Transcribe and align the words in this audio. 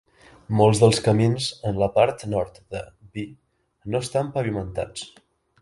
Molts 0.59 0.79
dels 0.83 1.01
camins 1.07 1.49
en 1.71 1.77
la 1.83 1.89
part 1.99 2.25
nord 2.35 2.57
de 2.77 2.83
Vie 3.19 3.29
no 3.93 4.03
estan 4.07 4.37
pavimentats. 4.39 5.07